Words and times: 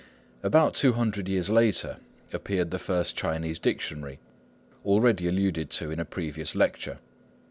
About 0.41 0.73
two 0.73 0.93
hundred 0.93 1.29
years 1.29 1.51
later 1.51 1.97
appeared 2.33 2.71
the 2.71 2.79
first 2.79 3.15
Chinese 3.15 3.59
dictionary, 3.59 4.17
already 4.83 5.27
alluded 5.27 5.69
to 5.69 5.91
in 5.91 5.99
a 5.99 6.05
previous 6.05 6.55
lecture. 6.55 6.97